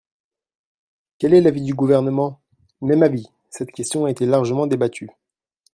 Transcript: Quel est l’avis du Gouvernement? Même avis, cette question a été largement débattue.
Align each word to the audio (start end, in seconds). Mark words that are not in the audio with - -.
Quel 1.19 1.35
est 1.35 1.41
l’avis 1.41 1.61
du 1.61 1.75
Gouvernement? 1.75 2.41
Même 2.81 3.03
avis, 3.03 3.27
cette 3.51 3.71
question 3.71 4.05
a 4.05 4.09
été 4.09 4.25
largement 4.25 4.65
débattue. 4.65 5.11